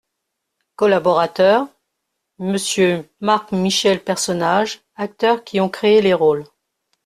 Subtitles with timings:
[0.77, 1.67] COLLABORATEURS:
[2.39, 6.45] Monsieur MARC-MICHEL PERSONNAGES Acteurs qui ontcréé les rôles.